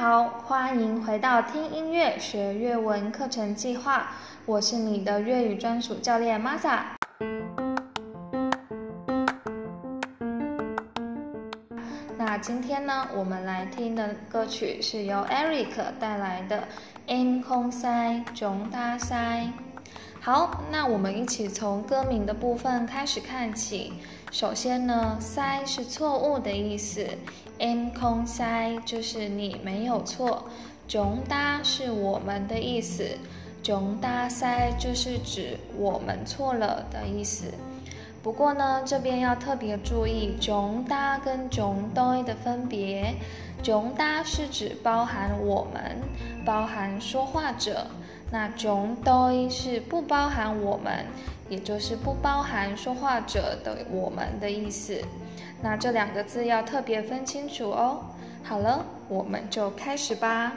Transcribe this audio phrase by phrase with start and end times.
[0.00, 4.06] 好，欢迎回到听音乐学粤文课程计划，
[4.46, 6.78] 我是你的粤语专属教练 Masa。
[12.16, 16.60] 那今天呢，我们来听的歌曲是由 Eric 带来的
[17.06, 19.52] 《M 空塞中大塞》。
[20.22, 23.94] 好，那我们一起从歌名的部分开始看起。
[24.30, 27.06] 首先呢，塞是错误的意思
[27.58, 30.44] ，m 空塞就是你没有错，
[30.86, 33.16] 中大是我们的意思，
[33.62, 37.46] 中大塞就是指我们错了的意思。
[38.22, 43.14] 不过呢，这边要特别注意中大跟中多的分别，
[43.62, 45.96] 中大是指包含我们，
[46.44, 47.86] 包含说话者。
[48.32, 51.04] 那中多是不包含我们，
[51.48, 55.00] 也就是不包含说话者的我们的意思。
[55.60, 58.02] 那这两个字要特别分清楚哦。
[58.42, 60.52] 好了，我们就开始吧。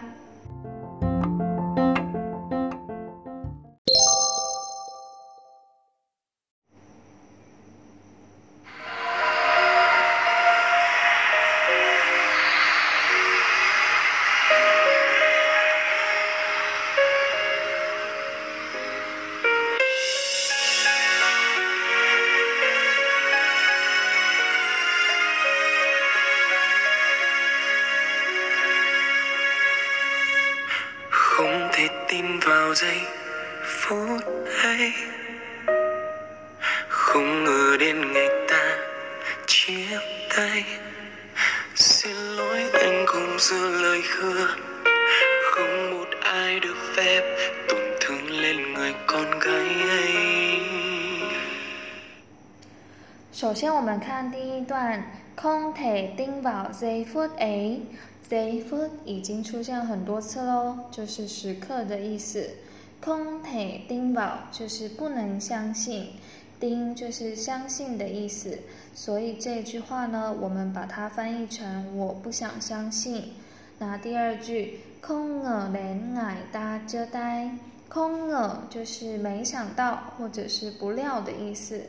[53.32, 55.04] 首先，我们看第一段，
[55.36, 62.50] 空体丁宝 z foot a，z foot 已经出现很多次喽，就是时刻的意思。
[63.04, 66.12] 空体丁宝就是不能相信，
[66.58, 68.60] 丁就是相信的意思，
[68.96, 73.34] 所以这句话呢，我们把它翻译成我不想相信。
[73.78, 77.58] 那第二句，空耳连矮搭遮呆，
[77.90, 81.82] 空耳就是没想到或者是不料的意思。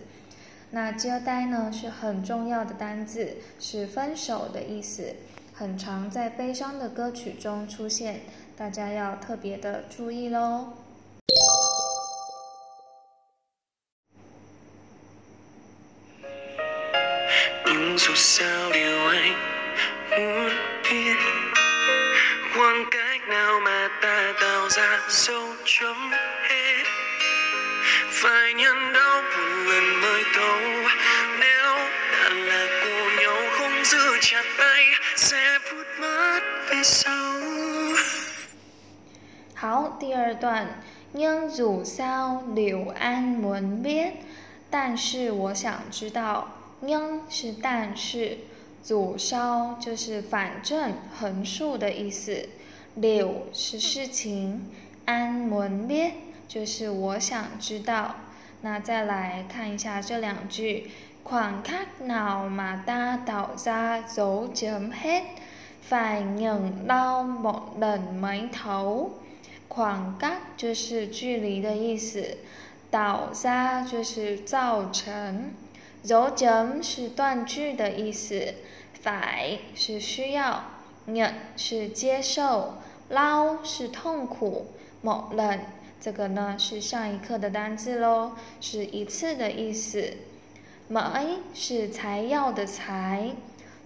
[0.72, 5.14] 那遮呆呢是很重要的单字，是分手的意思，
[5.52, 8.22] 很常在悲伤的歌曲中出现，
[8.56, 10.70] 大家要特别的注意喽。
[39.55, 40.81] 好，第二段，
[41.14, 44.14] 因如 sao liu an muốn biết，
[44.68, 46.48] 但是我想知道，
[46.82, 48.38] 因是但是，
[48.88, 52.48] 如烧就是反正横竖的意思
[53.00, 54.68] ，liu 是事情
[55.06, 56.14] ，an muốn biết
[56.48, 58.16] 就是我想知道。
[58.62, 60.90] 那再来看一下这两句。
[61.24, 65.22] khoảng khắc nào mà ta tạo ra dấu chấm hết
[65.82, 69.10] phải nhận đau một lần mới thấu。
[69.74, 72.36] Khoảng cách 就是距离的意思，
[72.90, 75.52] 导 ra 就是造成
[76.06, 78.54] ，dấu chấm 是断句的意思
[79.02, 80.64] 反是需要
[81.06, 82.74] 热是接受
[83.08, 84.68] 捞是痛苦
[85.02, 85.58] ，một lần
[86.00, 90.12] 这个呢是上一课的单字喽，是一次的意思。
[90.86, 93.30] 买是才要的才，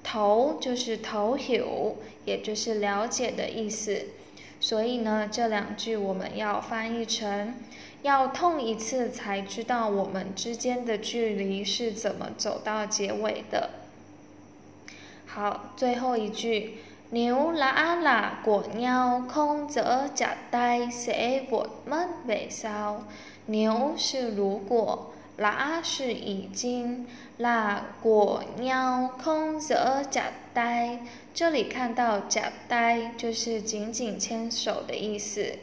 [0.03, 4.05] 头就是头有，也就是了解的意思。
[4.61, 7.55] 所以呢，这两句我们要翻译成：
[8.03, 13.71] 要痛一次才知道我们之间的距离是怎么走到结尾的。
[15.27, 16.79] 好，最后一句：
[17.11, 23.05] 牛拉阿拉果鸟空则假呆谁我们尾烧。
[23.47, 25.12] 牛是如果。
[25.38, 27.06] 拉是已经，
[27.37, 31.00] 拉果鸟空则假呆。
[31.32, 35.55] 这里看到假呆就是紧紧牵手的意思，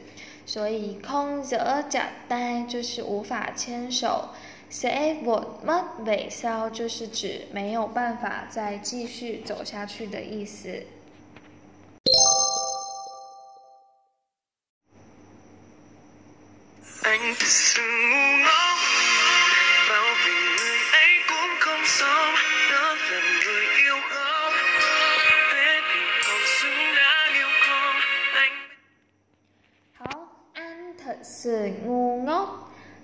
[0.45, 4.30] 所以空则假呆就是无法牵手。
[4.69, 10.83] say 我们尾梢就是指没有办法再继续走下去的意思。
[31.45, 32.47] 是งู哦，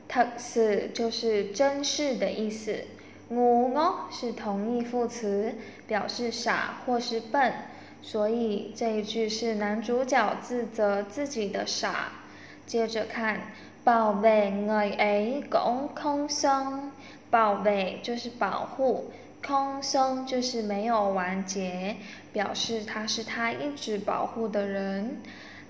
[0.07, 2.85] 特是就是真是的意思，
[3.29, 5.53] งู哦是同义副词，
[5.85, 7.53] 表示傻或是笨，
[8.01, 12.13] 所以这一句是男主角自责自己的傻。
[12.65, 13.41] 接着看，
[13.83, 16.89] 保卫 người ấy cũng không xong，
[17.29, 19.11] 保卫就是保护。
[19.45, 21.97] 空松就是没有完结，
[22.33, 25.21] 表示他是他一直保护的人。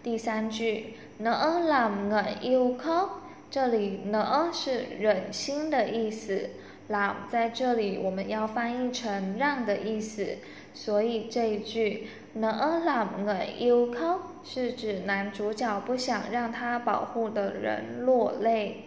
[0.03, 3.09] 第三句，nỡ làm người yêu khó，
[3.51, 6.49] 这里 nỡ 是忍心的意思
[6.89, 10.37] ，làm 在这里我们要翻译成让的意思，
[10.73, 18.85] 所以这一句 nỡ làm người yêu khó 是指男主角不想让他保护的人落泪。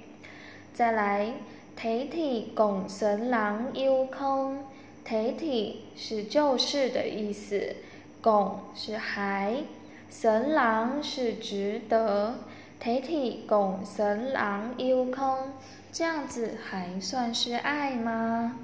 [0.72, 1.34] 再来
[1.76, 4.64] ，thấy thì cũng sớm lắng yêu không。
[5.04, 7.76] 提体是就是的意思，
[8.22, 9.58] 拱是还，
[10.16, 12.36] 神郎是值得，
[12.78, 15.50] 提体拱神郎优空，
[15.92, 18.56] 这样子还算是爱吗？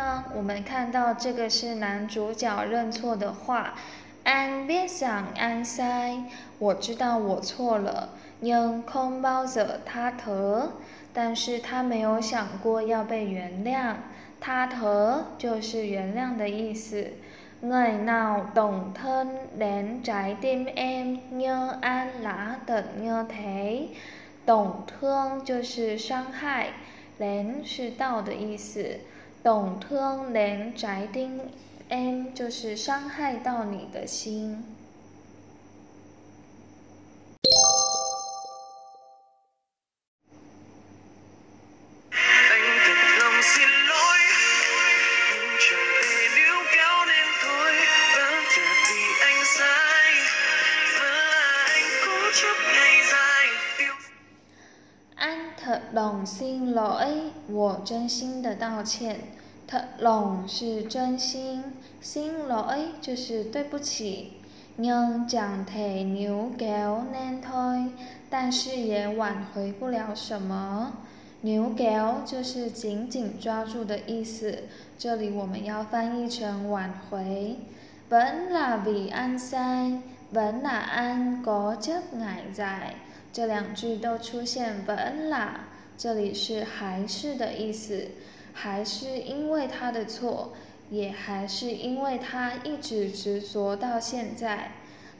[0.00, 3.74] 呢，我们看到这个是男主角认错的话，
[4.24, 6.24] 安别想安塞，
[6.58, 8.08] 我知道我错了，
[8.40, 10.72] 用空包着他头，
[11.12, 13.96] 但是他没有想过要被原谅，
[14.40, 17.08] 他头就是原谅的意思。
[17.62, 23.88] người nào tổng thương đến trái tim em như anh đã từng như thế
[24.46, 26.68] tổng thương 就是伤害
[27.18, 29.00] ，đến 是到的意思。
[29.42, 31.40] 董吞连翟丁
[31.88, 34.62] 恩，就是伤害到你的心。
[57.80, 59.20] 真心的道歉。
[59.66, 61.62] 特隆是真心，
[62.00, 64.32] 心罗就是对不起。
[64.76, 66.64] 娘讲提牛狗
[67.12, 67.92] 难推，
[68.28, 70.94] 但是也挽回不了什么。
[71.42, 74.64] 牛狗就是紧紧抓住的意思，
[74.98, 77.56] 这里我们要翻译成挽回。
[78.08, 80.02] 本那比安塞，
[80.32, 82.94] 本那安国则矮在，
[83.32, 85.60] 这两句都出现本了。
[86.00, 88.08] 这里是还是的意思，
[88.54, 90.54] 还是因为他的错，
[90.88, 94.72] 也还是因为他一直执着到现在。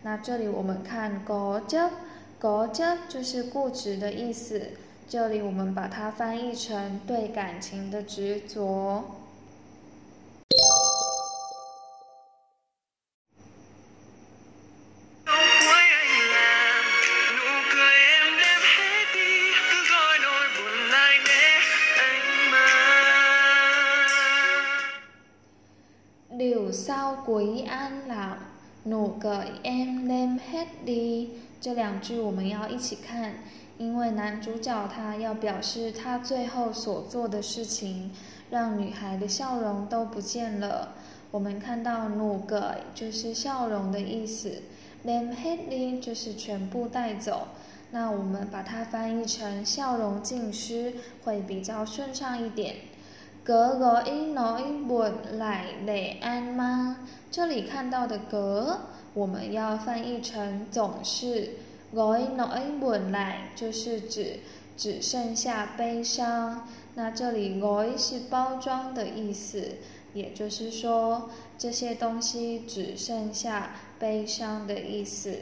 [0.05, 1.79] 那这里我们看 go j
[2.39, 4.69] go j 就是固执的意思，
[5.07, 9.05] 这里我们把它翻译成对感情的执着。
[27.31, 28.39] Quý an làm
[28.85, 31.29] nụ cười em đem hết đi。
[31.61, 33.35] 这两句我们要一起看，
[33.79, 38.11] 因为男主角他要表示他最后所做的事情，
[38.51, 40.95] 让女孩的笑容都不见了。
[41.31, 44.63] 我们看到努个就是笑容的意思
[45.07, 47.47] ，đem hết đi 就是全部带走。
[47.93, 52.77] 那我们把它翻译成笑容尽失，会比较顺畅一点。
[53.43, 56.99] 格罗伊诺伊本来雷安吗？
[57.31, 58.81] 这里看到的格，
[59.15, 61.53] 我们要翻译成总是。
[61.93, 64.41] 罗伊诺伊本来就是指
[64.77, 66.69] 只剩下悲伤。
[66.95, 69.77] 那这里罗伊是包装的意思，
[70.13, 75.39] 也就是说这些东西只剩下悲伤的意思。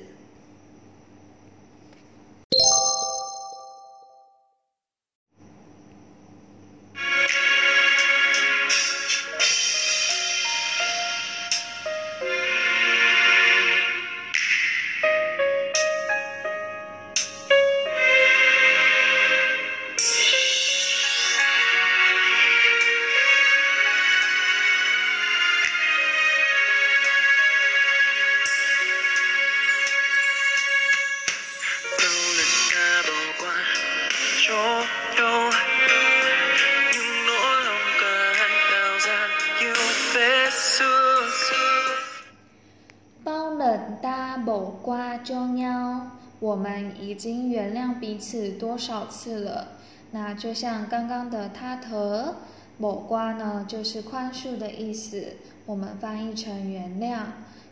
[47.08, 49.68] 已经原谅彼此多少次了？
[50.10, 52.36] 那就像刚刚的他特
[52.76, 57.20] 某瓜呢，就是宽恕的意思，我们翻译成原谅。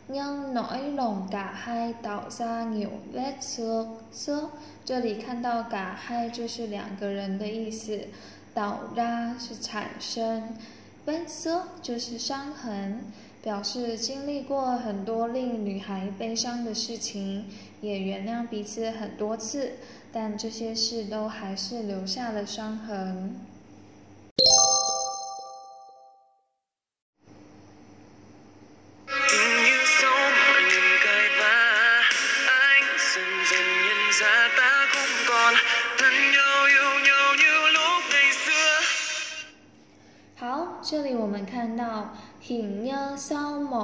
[0.09, 4.49] nhưng nỗi lòng cả hai tạo ra nhiều vết xước xước。
[4.85, 8.07] 这里看到打开就是两个人的意思，
[8.53, 10.55] 导 ra 是产生
[11.05, 13.01] ，vết xước 就是伤痕，
[13.47, 17.45] 表示经历过很多令女孩悲伤的事情，
[17.79, 19.71] 也原谅彼此很多次，
[20.11, 23.39] 但这些事都还是留下了伤痕。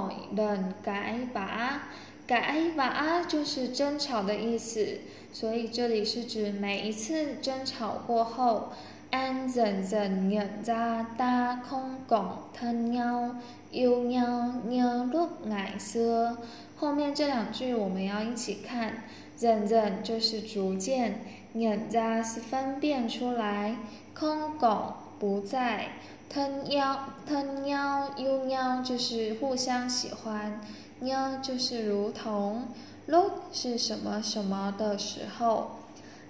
[0.03, 4.99] Sau mỗi lần cãi vã，cãi vã 就是争吵的意思，
[5.31, 8.73] 所以这里是指每一次争吵过后
[9.11, 13.35] ，anh dần dần nhận ra ta không còn thân nhau,
[13.71, 16.37] yêu nhau như lúc ngày xưa。
[16.75, 19.03] 后面这两句我们要一起看
[19.37, 21.19] ，dần dần 就是逐渐
[21.53, 23.75] ，nhận ra 是分辨出来
[24.15, 25.89] ，không còn 不再。
[26.33, 30.59] 吞腰，吞腰，又腰就是互相喜欢，
[31.01, 32.69] 腰就是如同
[33.05, 35.73] ，look 是什么什么的时候，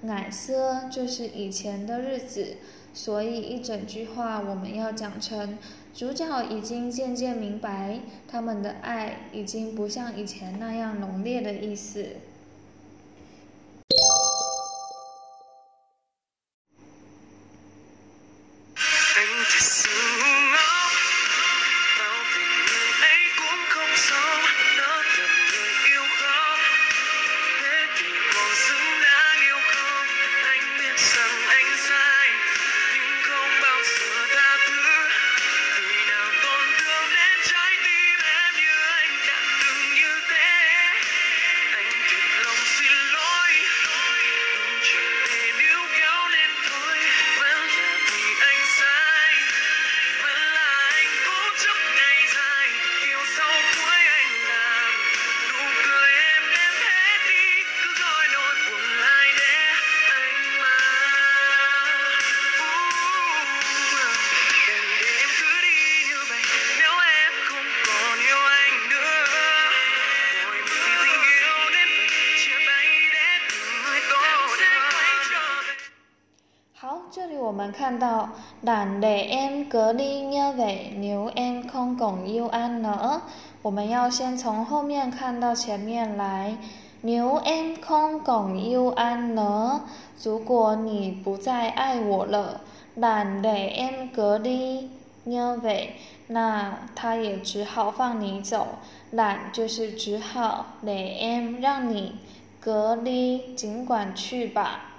[0.02, 2.58] 奶色就是以前的日子，
[2.94, 5.58] 所以一整句话我们要讲成，
[5.94, 12.08] 主角已经渐渐明白，他们的爱已经不像以前那样浓烈的意思。
[77.64, 78.28] 们看到
[78.64, 83.22] 懒得 m 隔离约为牛 m 空拱 u 安呢？
[83.62, 86.58] 我们要先从后面看到前面来。
[87.04, 89.86] 牛 m 空拱 u 安呢？
[90.22, 92.60] 如果你不再爱我了，
[92.96, 94.90] 懒得 m 隔离
[95.24, 95.96] 约为，
[96.28, 98.68] 那他也只好放你走。
[99.12, 100.92] 懒就是只好得
[101.22, 102.18] m 让你
[102.60, 104.93] 隔离，尽管去吧。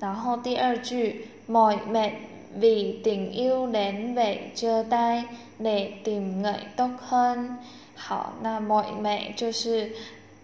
[0.00, 1.28] 然后第二句。
[1.48, 2.10] mọi mệt
[2.54, 5.24] vì tình yêu đến vậy chưa tay
[5.58, 7.56] để tìm người tốt hơn。
[7.94, 9.92] 好，那 mọi mệt 就是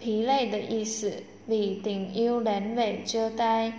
[0.00, 1.12] 疲累的意思。
[1.48, 3.72] vì tình yêu đến vậy chưa tay，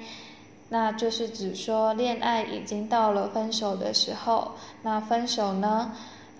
[0.69, 4.51] 那就是指说恋爱已经到了分手的时候。
[4.81, 5.93] 那分手呢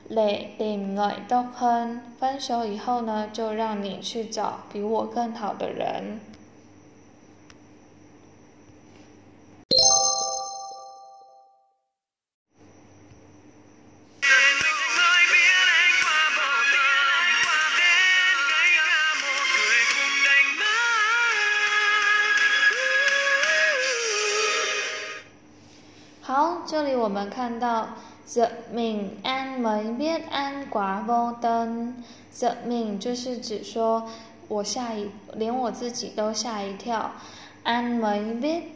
[0.09, 6.19] ？để tìm người tốt hơn，分手以后呢，就让你去找比我更好的人。
[27.03, 27.89] 我们看到
[28.33, 31.36] ，The moon and me, and I'm a fool.
[32.39, 34.07] The moon 就是指说，
[34.48, 37.12] 我吓一，连我自己都吓一跳。
[37.65, 38.67] And me,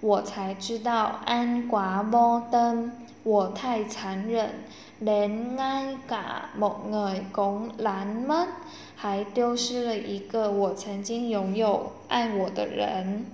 [0.00, 2.90] 我才知道，And I'm a fool，
[3.22, 4.50] 我太残忍，
[4.98, 8.48] 连爱嘎某爱公栏门，
[8.96, 13.26] 还丢失了一个我曾经拥有爱我的人。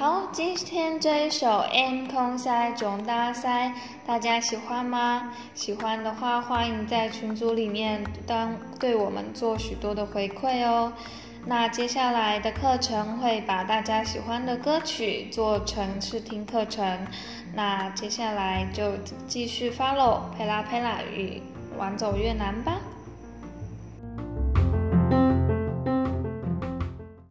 [0.00, 3.68] 好，今天这一首《M 空塞囧大塞》，
[4.06, 5.30] 大家喜欢吗？
[5.52, 10.90] 喜欢的话，欢迎在群组里面当对我们做许多的回馈哦。
[11.44, 17.06] 那接下来的课程会把大家喜欢的歌曲做成试听课程。
[17.52, 18.96] 那接下来就
[19.28, 21.42] 继续 follow 佩拉佩拉与
[21.76, 22.79] 玩走越南吧。